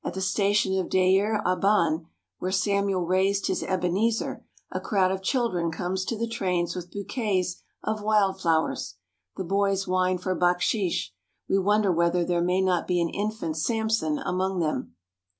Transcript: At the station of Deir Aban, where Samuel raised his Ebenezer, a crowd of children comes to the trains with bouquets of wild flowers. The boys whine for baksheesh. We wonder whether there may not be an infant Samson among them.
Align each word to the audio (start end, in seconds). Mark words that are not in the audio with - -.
At 0.03 0.15
the 0.15 0.21
station 0.21 0.79
of 0.79 0.89
Deir 0.89 1.43
Aban, 1.45 2.07
where 2.39 2.51
Samuel 2.51 3.05
raised 3.05 3.45
his 3.45 3.61
Ebenezer, 3.61 4.43
a 4.71 4.79
crowd 4.79 5.11
of 5.11 5.21
children 5.21 5.69
comes 5.69 6.05
to 6.05 6.17
the 6.17 6.25
trains 6.27 6.75
with 6.75 6.89
bouquets 6.89 7.61
of 7.83 8.01
wild 8.01 8.41
flowers. 8.41 8.95
The 9.37 9.43
boys 9.43 9.87
whine 9.87 10.17
for 10.17 10.33
baksheesh. 10.35 11.11
We 11.47 11.59
wonder 11.59 11.91
whether 11.91 12.25
there 12.25 12.41
may 12.41 12.61
not 12.61 12.87
be 12.87 12.99
an 12.99 13.09
infant 13.09 13.57
Samson 13.57 14.17
among 14.17 14.59
them. 14.59 14.95